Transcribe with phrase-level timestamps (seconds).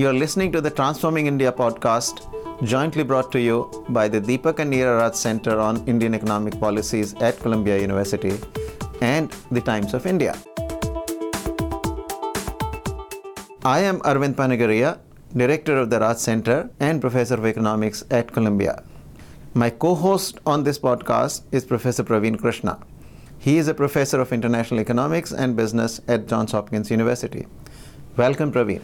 [0.00, 2.20] You're listening to the Transforming India podcast,
[2.64, 7.14] jointly brought to you by the Deepak and Neera Raj Center on Indian Economic Policies
[7.14, 8.38] at Columbia University
[9.00, 10.36] and the Times of India.
[13.64, 15.00] I am Arvind Panagariya,
[15.36, 18.82] Director of the Raj Center and Professor of Economics at Columbia.
[19.54, 22.78] My co host on this podcast is Professor Pravin Krishna.
[23.48, 27.46] He is a professor of international economics and business at Johns Hopkins University.
[28.14, 28.82] Welcome, Pravin.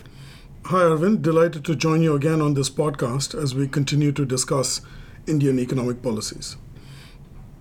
[0.65, 1.21] Hi, Arvind.
[1.21, 4.81] Delighted to join you again on this podcast as we continue to discuss
[5.27, 6.57] Indian economic policies.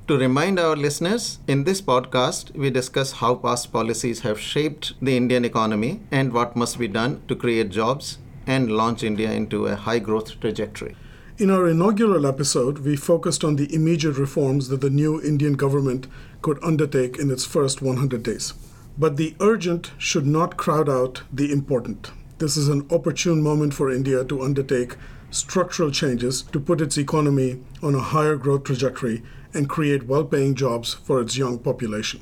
[0.07, 5.17] To remind our listeners, in this podcast, we discuss how past policies have shaped the
[5.17, 9.75] Indian economy and what must be done to create jobs and launch India into a
[9.75, 10.95] high growth trajectory.
[11.39, 16.05] In our inaugural episode, we focused on the immediate reforms that the new Indian government
[16.43, 18.53] could undertake in its first 100 days.
[18.97, 22.11] But the urgent should not crowd out the important.
[22.37, 24.95] This is an opportune moment for India to undertake
[25.31, 30.53] structural changes to put its economy on a higher growth trajectory and create well paying
[30.53, 32.21] jobs for its young population.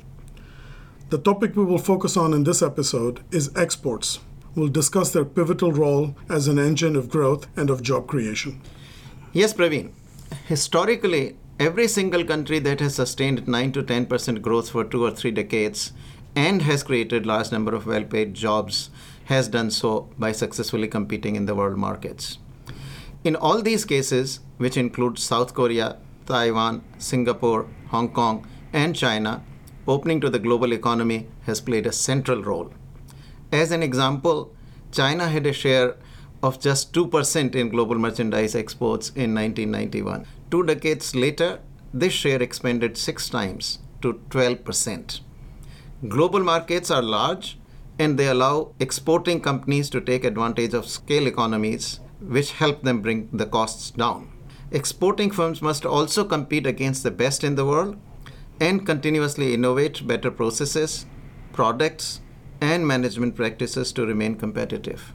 [1.10, 4.20] The topic we will focus on in this episode is exports.
[4.54, 8.60] We'll discuss their pivotal role as an engine of growth and of job creation.
[9.32, 9.92] Yes, Pravin.
[10.46, 15.30] Historically, every single country that has sustained 9 to 10% growth for two or three
[15.30, 15.92] decades
[16.34, 18.90] and has created large number of well-paid jobs
[19.26, 22.38] has done so by successfully competing in the world markets.
[23.22, 29.44] In all these cases, which include South Korea, Taiwan, Singapore, Hong Kong, and China,
[29.86, 32.72] opening to the global economy has played a central role.
[33.52, 34.52] As an example,
[34.90, 35.94] China had a share
[36.42, 40.26] of just 2% in global merchandise exports in 1991.
[40.52, 41.60] Two decades later,
[41.94, 45.20] this share expanded six times to 12%.
[46.06, 47.58] Global markets are large
[47.98, 53.30] and they allow exporting companies to take advantage of scale economies, which help them bring
[53.32, 54.30] the costs down.
[54.70, 57.96] Exporting firms must also compete against the best in the world
[58.60, 61.06] and continuously innovate better processes,
[61.54, 62.20] products,
[62.60, 65.14] and management practices to remain competitive.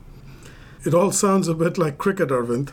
[0.83, 2.71] It all sounds a bit like cricket, Arvind.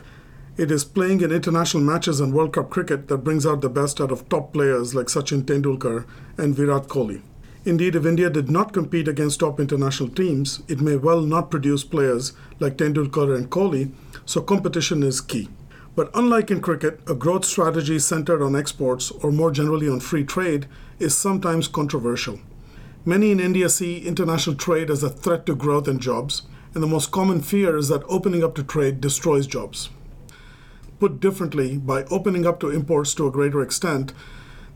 [0.57, 3.99] It is playing in international matches and World Cup cricket that brings out the best
[3.99, 6.05] out of top players like Sachin Tendulkar
[6.37, 7.21] and Virat Kohli.
[7.65, 11.83] Indeed, if India did not compete against top international teams, it may well not produce
[11.83, 13.91] players like Tendulkar and Kohli,
[14.25, 15.49] so competition is key.
[15.93, 20.23] But unlike in cricket, a growth strategy centered on exports or more generally on free
[20.23, 20.67] trade
[20.99, 22.39] is sometimes controversial.
[23.03, 26.43] Many in India see international trade as a threat to growth and jobs,
[26.73, 29.89] and the most common fear is that opening up to trade destroys jobs.
[30.99, 34.13] Put differently, by opening up to imports to a greater extent,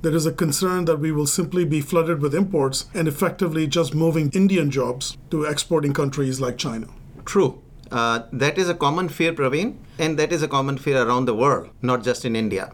[0.02, 3.94] there is a concern that we will simply be flooded with imports and effectively just
[3.94, 6.88] moving Indian jobs to exporting countries like China.
[7.26, 7.62] True.
[7.92, 11.34] Uh, that is a common fear, Pravin, and that is a common fear around the
[11.34, 12.72] world, not just in India.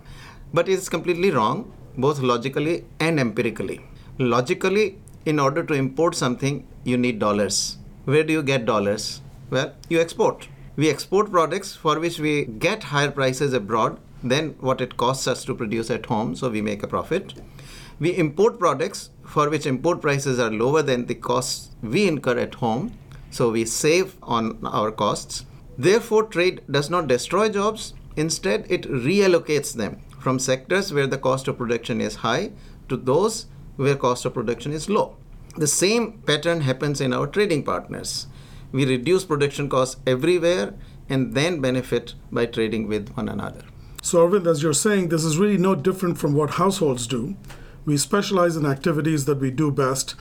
[0.54, 3.82] But it's completely wrong, both logically and empirically.
[4.18, 7.78] Logically, in order to import something, you need dollars.
[8.06, 9.22] Where do you get dollars?
[9.50, 10.48] Well, you export.
[10.78, 15.46] We export products for which we get higher prices abroad than what it costs us
[15.46, 17.34] to produce at home, so we make a profit.
[18.00, 22.56] We import products for which import prices are lower than the costs we incur at
[22.56, 22.98] home,
[23.32, 25.46] so we save on our costs.
[25.78, 31.48] Therefore, trade does not destroy jobs, instead, it reallocates them from sectors where the cost
[31.48, 32.52] of production is high
[32.90, 33.46] to those
[33.78, 35.16] where cost of production is low.
[35.56, 38.28] The same pattern happens in our trading partners.
[38.72, 40.74] We reduce production costs everywhere
[41.10, 43.64] and then benefit by trading with one another.
[44.02, 47.36] So, Arvind, as you're saying, this is really no different from what households do.
[47.86, 50.16] We specialize in activities that we do best,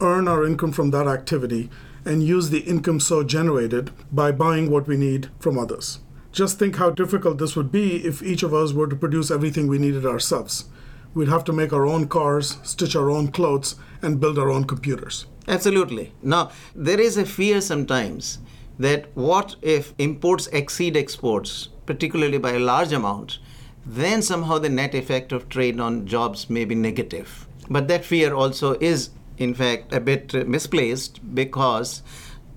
[0.00, 1.70] earn our income from that activity,
[2.04, 5.98] and use the income so generated by buying what we need from others.
[6.32, 9.66] Just think how difficult this would be if each of us were to produce everything
[9.66, 10.66] we needed ourselves.
[11.14, 14.64] We'd have to make our own cars, stitch our own clothes, and build our own
[14.64, 15.26] computers.
[15.48, 16.12] Absolutely.
[16.22, 18.38] Now, there is a fear sometimes
[18.78, 21.68] that what if imports exceed exports?
[21.86, 23.38] particularly by a large amount,
[23.86, 27.46] then somehow the net effect of trade on jobs may be negative.
[27.70, 32.02] But that fear also is, in fact, a bit misplaced because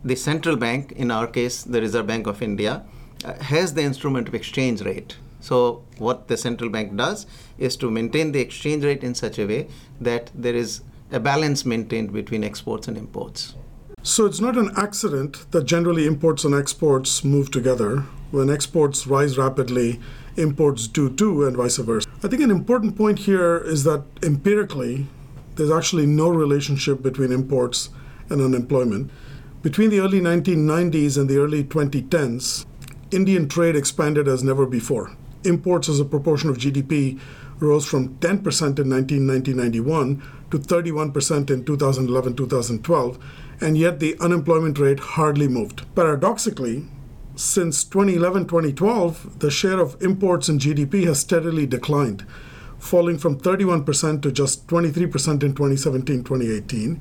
[0.03, 2.83] the central bank, in our case, the Reserve Bank of India,
[3.23, 5.17] uh, has the instrument of exchange rate.
[5.41, 7.25] So, what the central bank does
[7.57, 9.67] is to maintain the exchange rate in such a way
[10.01, 10.81] that there is
[11.11, 13.55] a balance maintained between exports and imports.
[14.01, 19.37] So, it's not an accident that generally imports and exports move together when exports rise
[19.37, 19.99] rapidly,
[20.37, 22.07] imports do too, and vice versa.
[22.23, 25.07] I think an important point here is that empirically,
[25.55, 27.89] there's actually no relationship between imports
[28.29, 29.11] and unemployment.
[29.61, 32.65] Between the early 1990s and the early 2010s,
[33.11, 35.11] Indian trade expanded as never before.
[35.43, 37.19] Imports as a proportion of GDP
[37.59, 40.21] rose from 10% in 1990-91
[40.51, 43.21] to 31% in 2011-2012,
[43.61, 45.83] and yet the unemployment rate hardly moved.
[45.95, 46.85] Paradoxically,
[47.35, 52.25] since 2011-2012, the share of imports in GDP has steadily declined,
[52.79, 56.99] falling from 31% to just 23% in 2017-2018,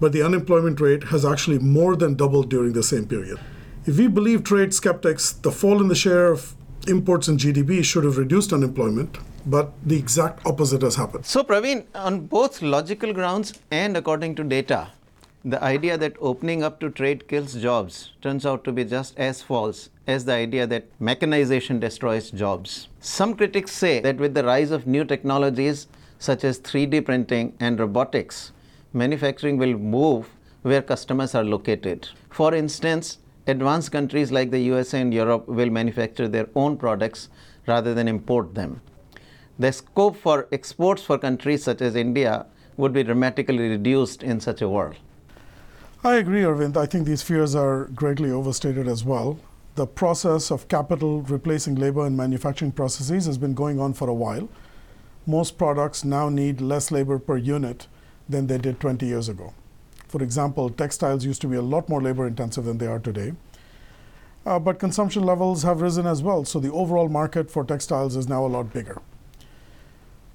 [0.00, 3.38] but the unemployment rate has actually more than doubled during the same period.
[3.86, 6.54] If we believe trade skeptics, the fall in the share of
[6.88, 11.26] imports and GDP should have reduced unemployment, but the exact opposite has happened.
[11.26, 14.88] So, Pravin, on both logical grounds and according to data,
[15.44, 19.42] the idea that opening up to trade kills jobs turns out to be just as
[19.42, 22.88] false as the idea that mechanization destroys jobs.
[23.00, 25.86] Some critics say that with the rise of new technologies
[26.18, 28.52] such as 3D printing and robotics,
[28.94, 30.30] manufacturing will move
[30.62, 32.08] where customers are located.
[32.30, 37.28] For instance, advanced countries like the USA and Europe will manufacture their own products
[37.66, 38.80] rather than import them.
[39.58, 42.46] The scope for exports for countries such as India
[42.76, 44.96] would be dramatically reduced in such a world.
[46.02, 46.76] I agree, Arvind.
[46.76, 49.38] I think these fears are greatly overstated as well.
[49.76, 54.14] The process of capital replacing labor in manufacturing processes has been going on for a
[54.14, 54.48] while.
[55.26, 57.86] Most products now need less labor per unit
[58.28, 59.54] than they did 20 years ago.
[60.14, 63.32] For example, textiles used to be a lot more labor intensive than they are today.
[64.46, 68.28] Uh, but consumption levels have risen as well, so the overall market for textiles is
[68.28, 69.02] now a lot bigger.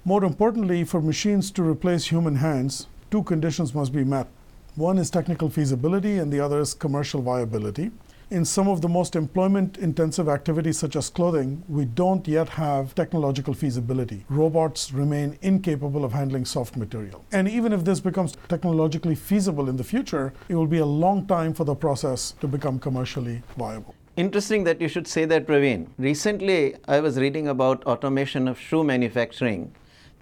[0.03, 4.27] More importantly, for machines to replace human hands, two conditions must be met.
[4.75, 7.91] One is technical feasibility, and the other is commercial viability
[8.31, 12.93] in some of the most employment intensive activities, such as clothing, we don't yet have
[12.93, 14.23] technological feasibility.
[14.29, 17.25] Robots remain incapable of handling soft material.
[17.31, 21.25] And even if this becomes technologically feasible in the future, it will be a long
[21.25, 23.95] time for the process to become commercially viable.
[24.15, 25.87] Interesting that you should say that, Pravin.
[25.97, 29.73] Recently, I was reading about automation of shoe manufacturing,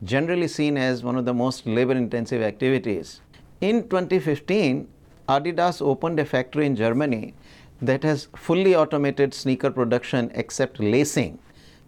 [0.04, 3.22] generally seen as one of the most labor intensive activities.
[3.60, 4.88] In 2015,
[5.28, 7.34] Adidas opened a factory in Germany
[7.82, 11.40] that has fully automated sneaker production except lacing,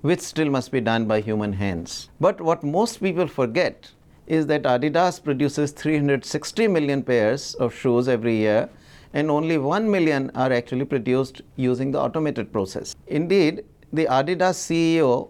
[0.02, 2.10] which still must be done by human hands.
[2.20, 3.92] But what most people forget
[4.28, 8.70] is that Adidas produces 360 million pairs of shoes every year
[9.14, 12.96] and only 1 million are actually produced using the automated process.
[13.08, 15.30] Indeed, the Adidas CEO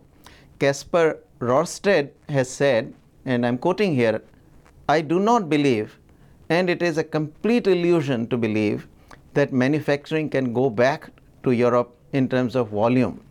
[0.60, 2.94] Kasper Rorsted has said,
[3.26, 4.22] and I'm quoting here,
[4.90, 5.98] I do not believe,
[6.50, 8.88] and it is a complete illusion to believe
[9.34, 11.10] that manufacturing can go back
[11.44, 13.22] to Europe in terms of volume.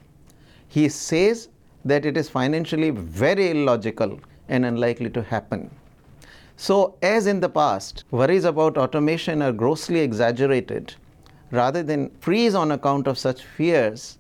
[0.69, 1.49] He says
[1.85, 5.71] that it is financially very illogical and unlikely to happen.
[6.57, 10.95] So, as in the past, worries about automation are grossly exaggerated.
[11.51, 14.19] Rather than freeze on account of such fears,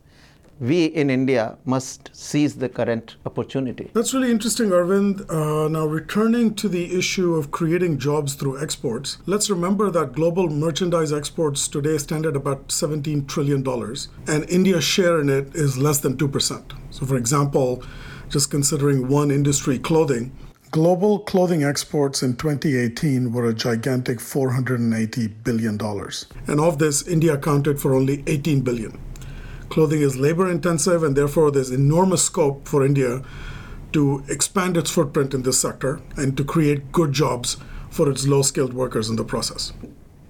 [0.60, 3.90] we in India must seize the current opportunity.
[3.94, 5.30] That's really interesting, Arvind.
[5.30, 10.48] Uh, now, returning to the issue of creating jobs through exports, let's remember that global
[10.48, 13.64] merchandise exports today stand at about $17 trillion,
[14.26, 16.72] and India's share in it is less than 2%.
[16.90, 17.82] So, for example,
[18.28, 20.32] just considering one industry, clothing,
[20.70, 25.80] Global clothing exports in 2018 were a gigantic $480 billion.
[26.46, 29.00] And of this, India accounted for only 18 billion.
[29.70, 33.22] Clothing is labor intensive, and therefore there's enormous scope for India
[33.92, 37.56] to expand its footprint in this sector and to create good jobs
[37.90, 39.72] for its low skilled workers in the process.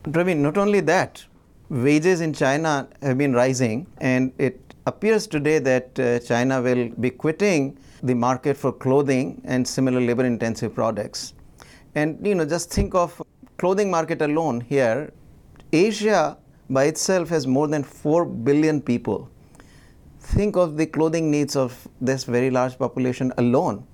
[0.04, 1.25] Pravin, not only that,
[1.68, 7.11] wages in China have been rising, and it appears today that uh, China will be
[7.11, 11.35] quitting the market for clothing and similar labor intensive products.
[11.95, 13.21] And you know, just think of
[13.59, 15.12] clothing market alone here.
[15.73, 16.38] Asia
[16.70, 19.28] by itself has more than 4 billion people.
[20.20, 23.87] Think of the clothing needs of this very large population alone.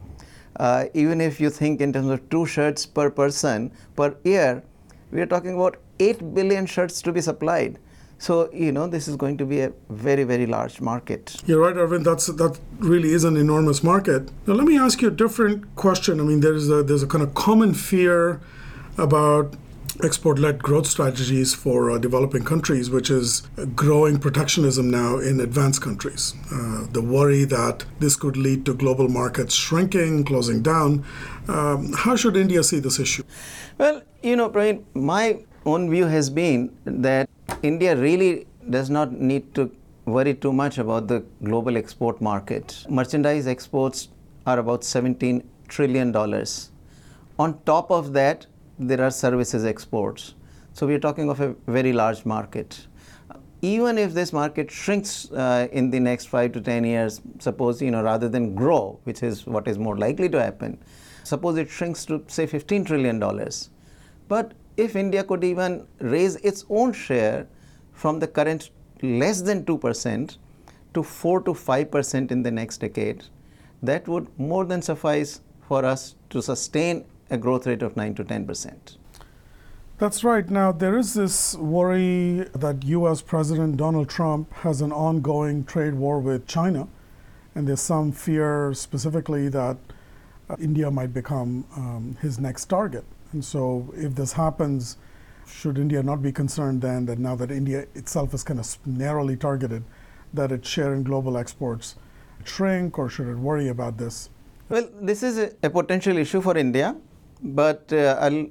[0.57, 4.62] Uh, even if you think in terms of two shirts per person per year,
[5.11, 7.78] we are talking about 8 billion shirts to be supplied.
[8.19, 11.37] So, you know, this is going to be a very, very large market.
[11.47, 12.04] You're right, Arvind.
[12.04, 14.31] That's, that really is an enormous market.
[14.47, 16.21] Now, let me ask you a different question.
[16.21, 18.40] I mean, there's a, there's a kind of common fear
[18.97, 19.57] about
[20.03, 23.43] export led growth strategies for uh, developing countries, which is
[23.75, 26.35] growing protectionism now in advanced countries.
[26.53, 31.05] Uh, the worry that this could lead to global markets shrinking, closing down.
[31.49, 33.23] Um, how should India see this issue?
[33.79, 37.29] Well, you know, Pravin, my own view has been that
[37.63, 39.71] India really does not need to
[40.07, 42.85] worry too much about the global export market.
[42.89, 44.09] Merchandise exports
[44.47, 46.15] are about $17 trillion.
[47.39, 48.47] On top of that,
[48.78, 50.35] there are services exports.
[50.73, 52.87] So we're talking of a very large market.
[53.62, 57.90] Even if this market shrinks uh, in the next five to ten years, suppose you
[57.90, 60.78] know rather than grow, which is what is more likely to happen,
[61.23, 63.71] suppose it shrinks to say 15 trillion dollars.
[64.28, 67.47] But if India could even raise its own share
[67.93, 68.71] from the current
[69.02, 70.37] less than 2%
[70.95, 73.25] to 4 to 5% in the next decade,
[73.83, 77.04] that would more than suffice for us to sustain
[77.35, 78.97] a growth rate of 9 to 10%.
[79.99, 80.49] That's right.
[80.50, 86.19] Now, there is this worry that US President Donald Trump has an ongoing trade war
[86.19, 86.88] with China,
[87.55, 89.76] and there's some fear specifically that
[90.50, 93.05] uh, India might become um, his next target.
[93.33, 94.97] And so, if this happens,
[95.47, 99.37] should India not be concerned then that now that India itself is kind of narrowly
[99.37, 99.85] targeted,
[100.33, 101.95] that its share in global exports
[102.45, 104.29] shrink, or should it worry about this?
[104.69, 106.97] Well, this is a, a potential issue for India,
[107.45, 108.47] but uh, I'll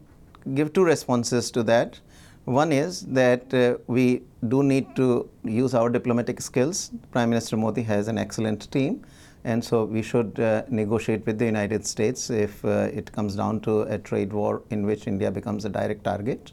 [0.54, 2.00] give two responses to that.
[2.46, 6.92] One is that uh, we do need to use our diplomatic skills.
[7.12, 9.06] Prime Minister Modi has an excellent team,
[9.46, 13.62] and so we should uh, negotiate with the United States if uh, it comes down
[13.62, 16.52] to a trade war in which India becomes a direct target.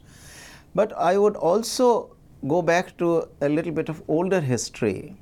[0.73, 2.15] But I would also
[2.47, 5.15] go back to a little bit of older history.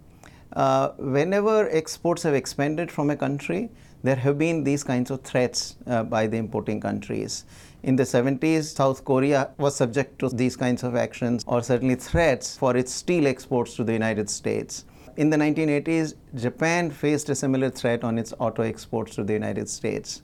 [0.53, 3.69] Uh, whenever exports have expanded from a country,
[4.03, 7.45] there have been these kinds of threats uh, by the importing countries.
[7.83, 12.57] In the 70s, South Korea was subject to these kinds of actions or certainly threats
[12.57, 14.85] for its steel exports to the United States.
[15.17, 19.67] In the 1980s, Japan faced a similar threat on its auto exports to the United
[19.69, 20.21] States.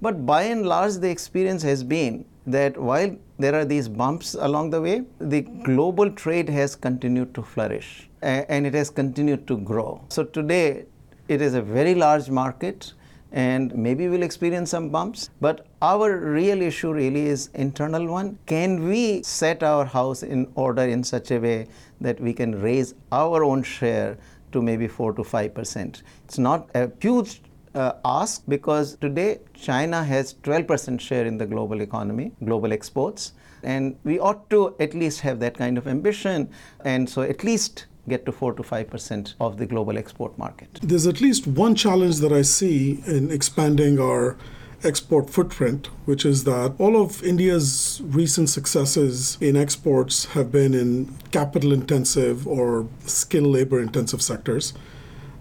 [0.00, 4.70] But by and large, the experience has been that while there are these bumps along
[4.70, 10.04] the way, the global trade has continued to flourish and it has continued to grow.
[10.08, 10.86] So today,
[11.28, 12.92] it is a very large market
[13.34, 15.28] and maybe we'll experience some bumps.
[15.40, 18.38] But our real issue really is internal one.
[18.46, 21.66] Can we set our house in order in such a way
[22.00, 24.16] that we can raise our own share
[24.52, 26.04] to maybe 4 to 5 percent?
[26.24, 27.42] It's not a huge
[27.74, 33.32] uh, ask because today China has 12% share in the global economy, global exports,
[33.64, 36.48] and we ought to at least have that kind of ambition,
[36.84, 40.78] and so at least get to 4 to 5% of the global export market.
[40.82, 44.36] There's at least one challenge that I see in expanding our
[44.82, 51.16] export footprint, which is that all of India's recent successes in exports have been in
[51.30, 54.74] capital intensive or skill labor intensive sectors,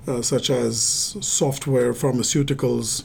[0.08, 3.04] uh, such as software, pharmaceuticals,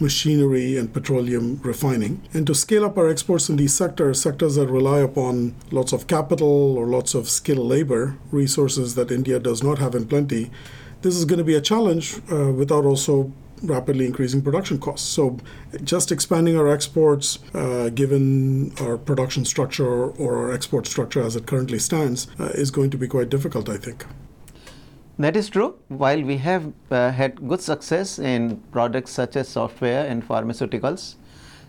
[0.00, 2.22] machinery, and petroleum refining.
[2.32, 6.06] And to scale up our exports in these sectors, sectors that rely upon lots of
[6.06, 10.50] capital or lots of skilled labor, resources that India does not have in plenty,
[11.02, 15.06] this is going to be a challenge uh, without also rapidly increasing production costs.
[15.06, 15.38] So,
[15.84, 21.46] just expanding our exports, uh, given our production structure or our export structure as it
[21.46, 24.06] currently stands, uh, is going to be quite difficult, I think.
[25.20, 25.74] That is true.
[25.88, 31.16] While we have uh, had good success in products such as software and pharmaceuticals,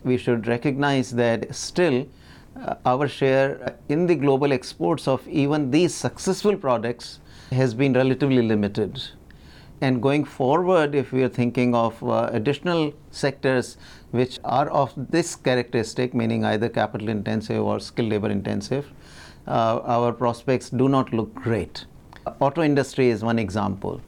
[0.05, 2.07] we should recognize that still
[2.55, 7.19] uh, our share in the global exports of even these successful products
[7.51, 9.03] has been relatively limited.
[9.81, 13.75] And going forward, if we are thinking of uh, additional sectors
[14.11, 18.89] which are of this characteristic, meaning either capital intensive or skill labor intensive,
[19.45, 21.85] uh, our prospects do not look great.
[22.25, 23.99] Auto industry is one example.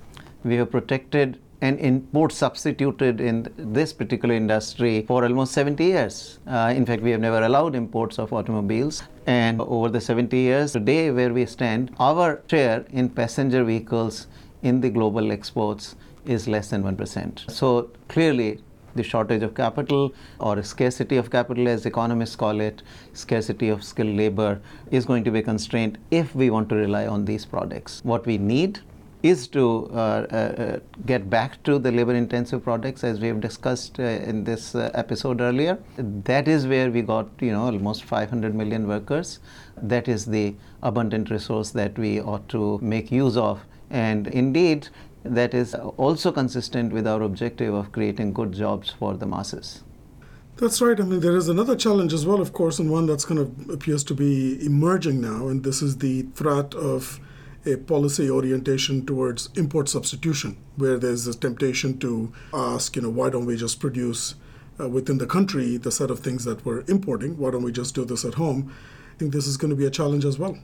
[0.43, 6.39] We have protected and import substituted in this particular industry for almost 70 years.
[6.45, 9.01] Uh, in fact, we have never allowed imports of automobiles.
[9.25, 14.27] And over the 70 years, today where we stand, our share in passenger vehicles
[14.61, 17.49] in the global exports is less than 1%.
[17.49, 18.59] So clearly,
[18.95, 22.81] the shortage of capital or scarcity of capital, as economists call it,
[23.13, 27.07] scarcity of skilled labor, is going to be a constraint if we want to rely
[27.07, 28.01] on these products.
[28.03, 28.79] What we need
[29.23, 33.97] is to uh, uh, get back to the labor intensive products as we have discussed
[33.97, 35.79] uh, in this uh, episode earlier.
[35.97, 39.39] That is where we got, you know, almost 500 million workers.
[39.81, 43.61] That is the abundant resource that we ought to make use of.
[43.89, 44.89] And indeed,
[45.23, 49.83] that is also consistent with our objective of creating good jobs for the masses.
[50.57, 50.99] That's right.
[50.99, 53.69] I mean, there is another challenge as well, of course, and one that's kind of
[53.69, 57.19] appears to be emerging now, and this is the threat of
[57.65, 63.29] a policy orientation towards import substitution, where there's a temptation to ask, you know, why
[63.29, 64.35] don't we just produce
[64.79, 67.37] uh, within the country the set of things that we're importing?
[67.37, 68.71] Why don't we just do this at home?
[69.13, 70.57] I think this is going to be a challenge as well.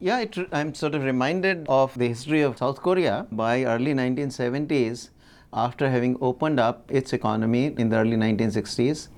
[0.00, 5.08] Yeah, it, I'm sort of reminded of the history of South Korea by early 1970s
[5.52, 9.08] after having opened up its economy in the early 1960s.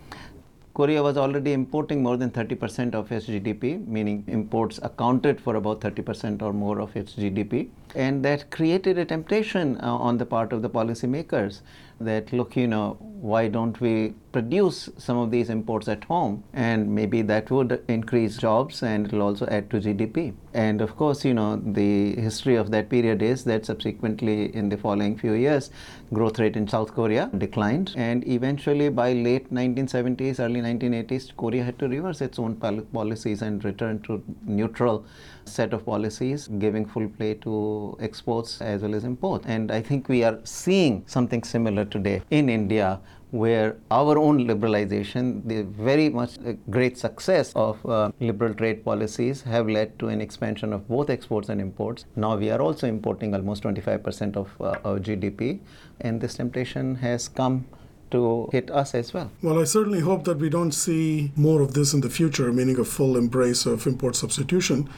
[0.73, 5.83] Korea was already importing more than 30% of its GDP, meaning imports accounted for about
[5.83, 7.69] 30% or more of its GDP.
[7.95, 11.61] And that created a temptation uh, on the part of the policymakers
[12.01, 16.43] that, look, you know, why don't we produce some of these imports at home?
[16.55, 20.35] And maybe that would increase jobs and it will also add to GDP.
[20.55, 24.79] And of course, you know, the history of that period is that subsequently in the
[24.79, 25.71] following few years,
[26.15, 27.93] growth rate in South Korea declined.
[27.97, 33.63] And eventually by late 1970s, early 1980s, Korea had to reverse its own policies and
[33.65, 35.05] return to neutral
[35.51, 39.47] set of policies, giving full play to exports as well as imports.
[39.47, 45.47] And I think we are seeing something similar today in India where our own liberalization,
[45.47, 46.33] the very much
[46.69, 51.49] great success of uh, liberal trade policies have led to an expansion of both exports
[51.49, 52.07] and imports.
[52.17, 55.61] Now we are also importing almost 25% of uh, our GDP,
[56.01, 57.67] and this temptation has come
[58.11, 59.31] to hit us as well.
[59.43, 62.79] Well, I certainly hope that we don't see more of this in the future, meaning
[62.79, 64.89] a full embrace of import substitution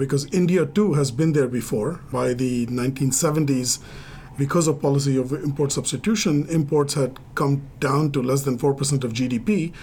[0.00, 2.00] because India too has been there before.
[2.10, 3.78] By the 1970s,
[4.38, 9.12] because of policy of import substitution, imports had come down to less than 4% of
[9.12, 9.74] GDP.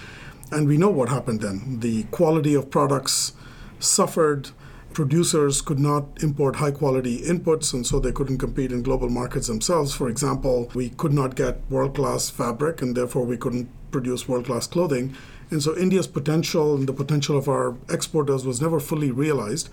[0.50, 1.78] And we know what happened then.
[1.78, 3.34] The quality of products
[3.78, 4.50] suffered.
[4.92, 9.46] Producers could not import high quality inputs, and so they couldn't compete in global markets
[9.46, 9.94] themselves.
[9.94, 14.46] For example, we could not get world class fabric, and therefore we couldn't produce world
[14.46, 15.14] class clothing.
[15.50, 19.68] And so India's potential and the potential of our exporters was never fully realized.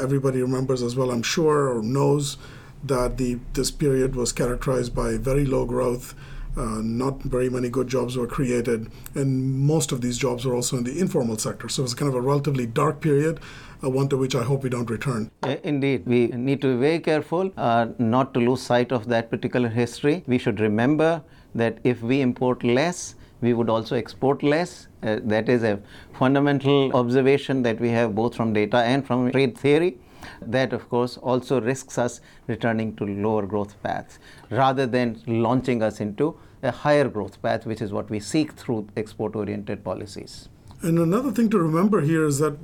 [0.00, 2.36] Everybody remembers as well, I'm sure, or knows
[2.84, 6.14] that the this period was characterized by very low growth.
[6.56, 10.76] Uh, not very many good jobs were created, and most of these jobs were also
[10.76, 11.68] in the informal sector.
[11.68, 13.38] So it was kind of a relatively dark period,
[13.84, 15.30] uh, one to which I hope we don't return.
[15.62, 19.68] Indeed, we need to be very careful uh, not to lose sight of that particular
[19.68, 20.24] history.
[20.26, 21.22] We should remember
[21.54, 24.88] that if we import less, we would also export less.
[25.02, 25.80] Uh, that is a
[26.12, 29.98] fundamental observation that we have both from data and from trade theory.
[30.42, 34.18] That, of course, also risks us returning to lower growth paths
[34.50, 38.88] rather than launching us into a higher growth path, which is what we seek through
[38.96, 40.48] export oriented policies.
[40.82, 42.58] And another thing to remember here is that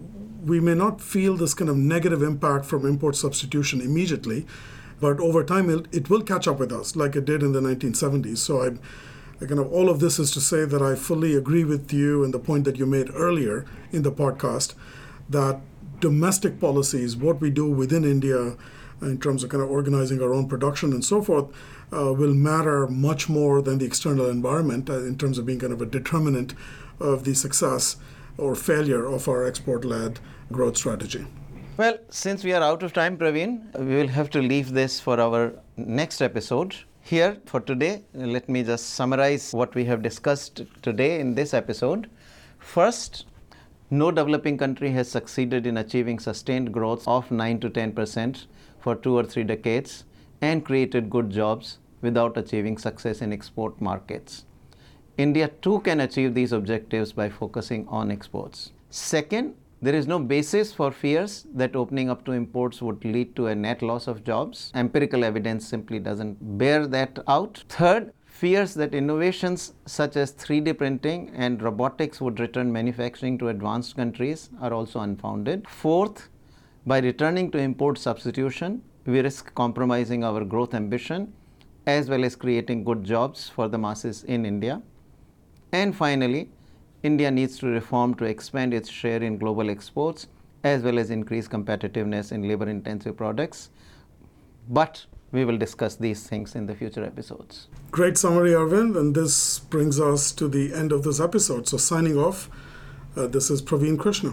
[0.45, 4.47] we may not feel this kind of negative impact from import substitution immediately,
[5.01, 7.61] but over time it, it will catch up with us like it did in the
[7.61, 8.39] 1970s.
[8.39, 8.71] So I
[9.41, 12.39] of all of this is to say that I fully agree with you and the
[12.39, 14.75] point that you made earlier in the podcast
[15.29, 15.61] that
[16.01, 18.57] domestic policies, what we do within India
[19.03, 21.47] in terms of kind of organizing our own production and so forth,
[21.93, 25.73] uh, will matter much more than the external environment uh, in terms of being kind
[25.73, 26.55] of a determinant
[27.01, 27.97] of the success
[28.39, 30.21] or failure of our export led
[30.51, 31.27] growth strategy.
[31.77, 35.21] Well, since we are out of time, Pravin, we will have to leave this for
[35.21, 36.77] our next episode.
[37.07, 42.09] Here for today, let me just summarize what we have discussed today in this episode.
[42.59, 43.27] First,
[43.91, 48.47] no developing country has succeeded in achieving sustained growth of 9 to 10%
[48.81, 50.07] for two or three decades
[50.41, 54.47] and created good jobs without achieving success in export markets.
[55.19, 58.73] India too can achieve these objectives by focusing on exports.
[58.89, 63.49] Second, there is no basis for fears that opening up to imports would lead to
[63.49, 64.73] a net loss of jobs.
[64.75, 67.63] Empirical evidence simply doesn't bear that out.
[67.69, 73.95] Third, fears that innovations such as 3D printing and robotics would return manufacturing to advanced
[73.95, 75.69] countries are also unfounded.
[75.69, 76.31] Fourth,
[76.87, 81.35] by returning to import substitution, we risk compromising our growth ambition
[81.87, 84.81] as well as creating good jobs for the masses in India.
[85.73, 86.49] And finally,
[87.05, 90.27] India needs to reform to expand its share in global exports
[90.65, 93.69] as well as increase competitiveness in labor intensive products.
[94.71, 97.69] But we will discuss these things in the future episodes.
[97.91, 98.97] Great summary, Arvind.
[98.99, 101.69] And this brings us to the end of this episode.
[101.69, 102.49] So, signing off,
[103.17, 104.33] uh, this is Pravin Krishna.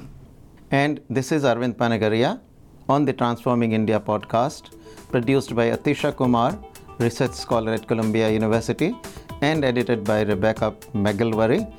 [0.72, 2.40] And this is Arvind Panagariya
[2.88, 4.78] on the Transforming India podcast,
[5.12, 6.58] produced by Atisha Kumar,
[7.00, 8.96] research scholar at Columbia University,
[9.42, 11.70] and edited by Rebecca McGilveray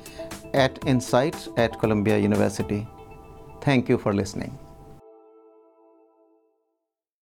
[0.53, 2.87] at INCITE at Columbia University.
[3.61, 4.57] Thank you for listening.